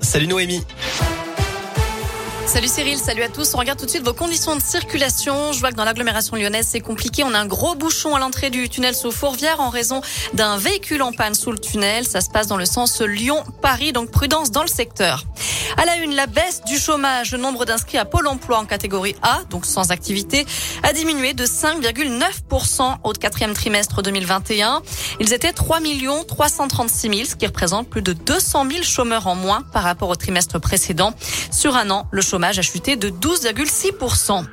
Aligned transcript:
Salut 0.00 0.26
Noémie. 0.26 0.64
Salut 2.46 2.66
Cyril, 2.66 2.96
salut 2.96 3.22
à 3.22 3.28
tous. 3.28 3.54
On 3.54 3.58
regarde 3.58 3.78
tout 3.78 3.84
de 3.84 3.90
suite 3.90 4.02
vos 4.02 4.14
conditions 4.14 4.56
de 4.56 4.62
circulation. 4.62 5.52
Je 5.52 5.60
vois 5.60 5.70
que 5.70 5.76
dans 5.76 5.84
l'agglomération 5.84 6.34
lyonnaise, 6.34 6.66
c'est 6.66 6.80
compliqué. 6.80 7.24
On 7.24 7.34
a 7.34 7.38
un 7.38 7.44
gros 7.44 7.74
bouchon 7.74 8.16
à 8.16 8.18
l'entrée 8.18 8.48
du 8.48 8.70
tunnel 8.70 8.94
sous 8.94 9.12
Fourvière 9.12 9.60
en 9.60 9.68
raison 9.68 10.00
d'un 10.32 10.56
véhicule 10.56 11.02
en 11.02 11.12
panne 11.12 11.34
sous 11.34 11.52
le 11.52 11.58
tunnel. 11.58 12.06
Ça 12.06 12.22
se 12.22 12.30
passe 12.30 12.46
dans 12.46 12.56
le 12.56 12.64
sens 12.64 13.02
Lyon-Paris, 13.02 13.92
donc 13.92 14.10
prudence 14.10 14.50
dans 14.50 14.62
le 14.62 14.68
secteur. 14.68 15.24
À 15.76 15.84
la 15.84 15.96
une, 15.96 16.14
la 16.14 16.26
baisse 16.26 16.62
du 16.66 16.78
chômage. 16.78 17.32
Le 17.32 17.38
nombre 17.38 17.64
d'inscrits 17.64 17.98
à 17.98 18.04
Pôle 18.04 18.26
emploi 18.26 18.58
en 18.58 18.64
catégorie 18.64 19.14
A, 19.22 19.42
donc 19.50 19.66
sans 19.66 19.90
activité, 19.90 20.46
a 20.82 20.92
diminué 20.92 21.32
de 21.32 21.44
5,9% 21.44 22.96
au 23.04 23.12
quatrième 23.12 23.54
trimestre 23.54 24.02
2021. 24.02 24.82
Ils 25.20 25.32
étaient 25.32 25.52
3 25.52 25.78
336 26.26 27.08
000, 27.08 27.28
ce 27.28 27.36
qui 27.36 27.46
représente 27.46 27.88
plus 27.88 28.02
de 28.02 28.12
200 28.12 28.66
000 28.70 28.82
chômeurs 28.82 29.26
en 29.26 29.34
moins 29.34 29.62
par 29.72 29.82
rapport 29.82 30.08
au 30.08 30.16
trimestre 30.16 30.58
précédent. 30.58 31.14
Sur 31.50 31.76
un 31.76 31.90
an, 31.90 32.06
le 32.10 32.22
chômage 32.22 32.58
a 32.58 32.62
chuté 32.62 32.96
de 32.96 33.08
12,6%. 33.08 34.44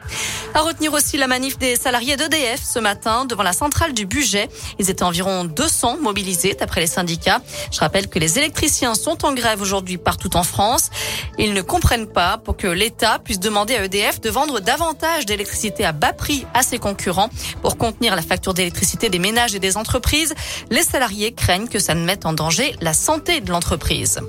À 0.57 0.61
retenir 0.61 0.91
aussi 0.93 1.17
la 1.17 1.27
manif 1.27 1.59
des 1.59 1.75
salariés 1.75 2.17
d'EDF 2.17 2.63
ce 2.63 2.79
matin 2.79 3.25
devant 3.25 3.43
la 3.43 3.53
centrale 3.53 3.93
du 3.93 4.07
budget. 4.07 4.49
Ils 4.79 4.89
étaient 4.89 5.03
environ 5.03 5.43
200 5.43 5.97
mobilisés 6.01 6.55
d'après 6.55 6.81
les 6.81 6.87
syndicats. 6.87 7.41
Je 7.71 7.79
rappelle 7.79 8.07
que 8.07 8.17
les 8.17 8.39
électriciens 8.39 8.95
sont 8.95 9.23
en 9.23 9.35
grève 9.35 9.61
aujourd'hui 9.61 9.99
partout 9.99 10.35
en 10.35 10.41
France. 10.41 10.89
Ils 11.37 11.53
ne 11.53 11.61
comprennent 11.61 12.07
pas 12.07 12.39
pour 12.39 12.57
que 12.57 12.65
l'État 12.65 13.19
puisse 13.19 13.39
demander 13.39 13.75
à 13.75 13.85
EDF 13.85 14.19
de 14.19 14.31
vendre 14.31 14.59
davantage 14.59 15.27
d'électricité 15.27 15.85
à 15.85 15.91
bas 15.91 16.13
prix 16.13 16.47
à 16.55 16.63
ses 16.63 16.79
concurrents 16.79 17.29
pour 17.61 17.77
contenir 17.77 18.15
la 18.15 18.23
facture 18.23 18.55
d'électricité 18.55 19.11
des 19.11 19.19
ménages 19.19 19.53
et 19.53 19.59
des 19.59 19.77
entreprises. 19.77 20.33
Les 20.71 20.81
salariés 20.81 21.33
craignent 21.33 21.67
que 21.67 21.77
ça 21.77 21.93
ne 21.93 22.03
mette 22.03 22.25
en 22.25 22.33
danger 22.33 22.75
la 22.81 22.95
santé 22.95 23.41
de 23.41 23.51
l'entreprise. 23.51 24.21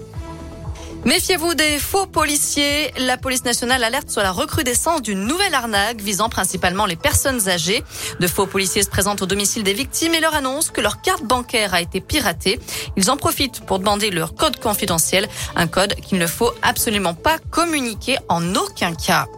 Méfiez-vous 1.08 1.54
des 1.54 1.78
faux 1.78 2.04
policiers. 2.04 2.92
La 2.98 3.16
police 3.16 3.42
nationale 3.42 3.82
alerte 3.82 4.10
sur 4.10 4.20
la 4.20 4.30
recrudescence 4.30 5.01
d'une 5.01 5.24
nouvelle 5.24 5.54
arnaque 5.54 6.02
visant 6.02 6.28
principalement 6.28 6.84
les 6.84 6.96
personnes 6.96 7.48
âgées. 7.48 7.82
De 8.20 8.26
faux 8.26 8.45
policiers 8.45 8.82
se 8.82 8.90
présentent 8.90 9.23
au 9.23 9.26
domicile 9.26 9.62
des 9.62 9.73
victimes 9.73 10.15
et 10.15 10.20
leur 10.20 10.34
annoncent 10.34 10.70
que 10.70 10.82
leur 10.82 11.00
carte 11.00 11.24
bancaire 11.24 11.73
a 11.73 11.80
été 11.80 12.02
piratée. 12.02 12.60
Ils 12.98 13.10
en 13.10 13.16
profitent 13.16 13.65
pour 13.65 13.78
demander 13.78 14.10
leur 14.10 14.34
code 14.34 14.60
confidentiel, 14.60 15.26
un 15.56 15.66
code 15.66 15.95
qu'il 15.95 16.18
ne 16.18 16.26
faut 16.26 16.52
absolument 16.60 17.15
pas 17.15 17.38
communiquer 17.38 18.18
en 18.28 18.54
aucun 18.54 18.95
cas. 18.95 19.28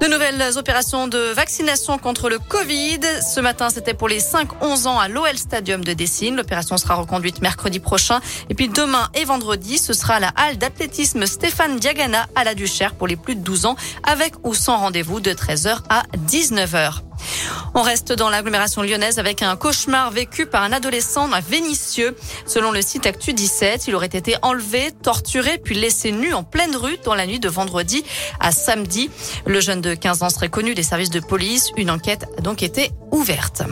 De 0.00 0.06
nouvelles 0.06 0.58
opérations 0.58 1.08
de 1.08 1.18
vaccination 1.32 1.98
contre 1.98 2.28
le 2.28 2.38
Covid. 2.38 3.00
Ce 3.22 3.40
matin, 3.40 3.70
c'était 3.70 3.94
pour 3.94 4.08
les 4.08 4.20
5-11 4.20 4.86
ans 4.86 4.98
à 4.98 5.08
l'OL 5.08 5.38
Stadium 5.38 5.82
de 5.82 5.92
Dessine. 5.92 6.36
L'opération 6.36 6.76
sera 6.76 6.94
reconduite 6.94 7.40
mercredi 7.40 7.80
prochain. 7.80 8.20
Et 8.50 8.54
puis 8.54 8.68
demain 8.68 9.08
et 9.14 9.24
vendredi, 9.24 9.78
ce 9.78 9.92
sera 9.92 10.14
à 10.14 10.20
la 10.20 10.32
halle 10.36 10.58
d'athlétisme 10.58 11.24
Stéphane 11.26 11.78
Diagana 11.78 12.26
à 12.34 12.44
la 12.44 12.54
Duchère 12.54 12.94
pour 12.94 13.06
les 13.06 13.16
plus 13.16 13.36
de 13.36 13.40
12 13.40 13.66
ans 13.66 13.76
avec 14.02 14.34
ou 14.42 14.54
sans 14.54 14.76
rendez-vous 14.78 15.20
de 15.20 15.30
13h 15.30 15.78
à 15.88 16.02
19h. 16.28 17.00
On 17.74 17.82
reste 17.82 18.12
dans 18.12 18.30
l'agglomération 18.30 18.82
lyonnaise 18.82 19.18
avec 19.18 19.42
un 19.42 19.56
cauchemar 19.56 20.10
vécu 20.10 20.46
par 20.46 20.62
un 20.62 20.72
adolescent 20.72 21.30
à 21.32 21.40
Vénissieux. 21.40 22.16
Selon 22.46 22.70
le 22.70 22.82
site 22.82 23.06
Actu 23.06 23.32
17, 23.32 23.88
il 23.88 23.94
aurait 23.94 24.06
été 24.06 24.36
enlevé, 24.42 24.92
torturé 25.02 25.58
puis 25.58 25.74
laissé 25.74 26.12
nu 26.12 26.32
en 26.34 26.44
pleine 26.44 26.76
rue 26.76 26.98
dans 27.04 27.14
la 27.14 27.26
nuit 27.26 27.40
de 27.40 27.48
vendredi 27.48 28.04
à 28.40 28.52
samedi. 28.52 29.10
Le 29.46 29.60
jeune 29.60 29.80
de 29.80 29.94
15 29.94 30.22
ans 30.22 30.30
serait 30.30 30.50
connu 30.50 30.74
des 30.74 30.82
services 30.82 31.10
de 31.10 31.20
police. 31.20 31.70
Une 31.76 31.90
enquête 31.90 32.26
a 32.38 32.40
donc 32.40 32.62
été 32.62 32.90
ouverte. 33.10 33.62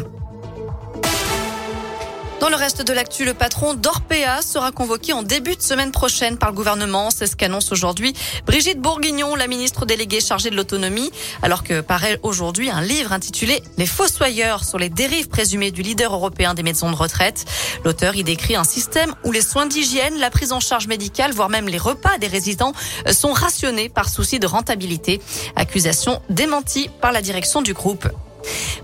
Dans 2.43 2.49
le 2.49 2.57
reste 2.57 2.85
de 2.85 2.93
l'actu, 2.93 3.25
le 3.25 3.35
patron 3.35 3.75
d'Orpea 3.75 4.43
sera 4.43 4.73
convoqué 4.73 5.13
en 5.13 5.23
début 5.23 5.55
de 5.55 5.63
semaine 5.63 5.93
prochaine 5.93 6.39
par 6.39 6.49
le 6.49 6.57
gouvernement. 6.57 7.11
C'est 7.13 7.29
ce 7.29 7.37
qu'annonce 7.37 7.71
aujourd'hui 7.71 8.15
Brigitte 8.47 8.81
Bourguignon, 8.81 9.37
la 9.37 9.47
ministre 9.47 9.87
déléguée 9.87 10.21
chargée 10.21 10.51
de 10.51 10.57
l'autonomie, 10.57 11.13
alors 11.43 11.63
que 11.63 11.81
paraît 11.81 12.19
aujourd'hui 12.25 12.69
un 12.69 12.81
livre 12.81 13.13
intitulé 13.13 13.63
Les 13.79 13.87
Fossoyeurs 13.87 14.65
sur 14.65 14.77
les 14.77 14.89
dérives 14.89 15.29
présumées 15.29 15.71
du 15.71 15.83
leader 15.83 16.13
européen 16.13 16.55
des 16.55 16.65
maisons 16.65 16.91
de 16.91 16.97
retraite. 16.97 17.45
L'auteur 17.85 18.17
y 18.17 18.25
décrit 18.25 18.57
un 18.57 18.65
système 18.65 19.15
où 19.23 19.31
les 19.31 19.41
soins 19.41 19.67
d'hygiène, 19.67 20.19
la 20.19 20.31
prise 20.31 20.51
en 20.51 20.59
charge 20.59 20.89
médicale, 20.89 21.31
voire 21.31 21.49
même 21.49 21.69
les 21.69 21.79
repas 21.79 22.19
des 22.19 22.27
résidents 22.27 22.73
sont 23.13 23.33
rationnés 23.33 23.89
par 23.89 24.09
souci 24.09 24.41
de 24.41 24.49
rentabilité. 24.49 25.21
Accusation 25.55 26.21
démentie 26.29 26.91
par 27.01 27.13
la 27.13 27.23
direction 27.23 27.63
du 27.63 27.73
groupe. 27.73 28.09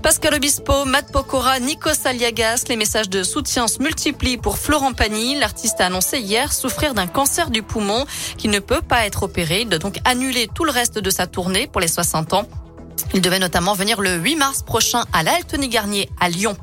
Pascal 0.02 0.34
Obispo, 0.34 0.84
Matt 0.84 1.12
Pokora, 1.12 1.58
Nikos 1.58 2.06
Aliagas, 2.06 2.64
les 2.68 2.76
messages 2.76 3.10
de 3.10 3.22
soutien 3.22 3.68
se 3.68 3.82
multiplient 3.82 4.36
pour 4.36 4.58
Florent 4.58 4.92
Pagny. 4.92 5.38
L'artiste 5.38 5.80
a 5.80 5.86
annoncé 5.86 6.18
hier 6.18 6.52
souffrir 6.52 6.94
d'un 6.94 7.06
cancer 7.06 7.50
du 7.50 7.62
poumon 7.62 8.06
qui 8.36 8.48
ne 8.48 8.58
peut 8.60 8.82
pas 8.82 9.06
être 9.06 9.24
opéré. 9.24 9.62
Il 9.62 9.68
doit 9.68 9.78
donc 9.78 9.98
annuler 10.04 10.48
tout 10.52 10.64
le 10.64 10.70
reste 10.70 10.98
de 10.98 11.10
sa 11.10 11.26
tournée 11.26 11.66
pour 11.66 11.80
les 11.80 11.88
60 11.88 12.32
ans. 12.34 12.48
Il 13.14 13.20
devait 13.20 13.38
notamment 13.38 13.74
venir 13.74 14.00
le 14.00 14.16
8 14.16 14.36
mars 14.36 14.62
prochain 14.62 15.04
à 15.12 15.22
l'Altony 15.22 15.68
Garnier 15.68 16.10
à 16.20 16.28
Lyon. 16.28 16.56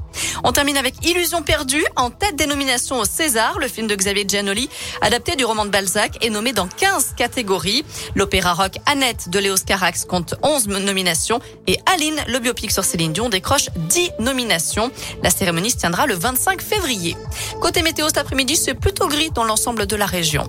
On 0.44 0.52
termine 0.52 0.78
avec 0.78 1.06
Illusion 1.06 1.42
perdue 1.42 1.84
en 1.96 2.10
tête 2.12 2.36
des 2.36 2.46
nominations 2.46 3.00
au 3.00 3.06
César. 3.06 3.58
Le 3.60 3.68
film 3.68 3.88
de 3.88 3.96
Xavier 3.96 4.26
Giannoli, 4.28 4.70
adapté 5.02 5.36
du 5.36 5.44
roman 5.44 5.66
de 5.66 5.72
Balzac, 5.72 6.24
est 6.24 6.30
nommé 6.30 6.54
dans 6.54 6.68
15 6.68 7.14
catégories. 7.18 7.84
L'opéra 8.14 8.54
rock 8.54 8.78
Annette 8.86 9.30
de 9.30 9.40
Léos 9.40 9.64
Carax 9.66 10.06
compte 10.06 10.36
11 10.44 10.68
nominations 10.68 11.40
et 11.68 11.80
Aline, 11.92 12.20
le 12.28 12.40
biopic 12.40 12.72
sur 12.72 12.84
Céline 12.84 13.12
Dion, 13.14 13.30
décroche 13.30 13.70
10 13.76 14.12
nominations. 14.20 14.92
La 15.24 15.32
cérémonie 15.32 15.72
se 15.72 15.78
tiendra 15.78 16.06
le 16.06 16.14
25 16.14 16.62
février. 16.62 17.18
Côté 17.60 17.82
météo 17.82 18.08
cet 18.08 18.20
après-midi, 18.20 18.56
c'est 18.56 18.76
plutôt 18.76 19.08
gris 19.08 19.32
dans 19.32 19.44
l'ensemble 19.44 19.88
de 19.88 19.96
la 19.96 20.06
région. 20.06 20.48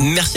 Merci. 0.00 0.36